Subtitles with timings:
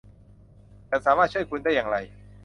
[0.89, 1.97] ฉันสามารถช่วยคุณได้อย่างไร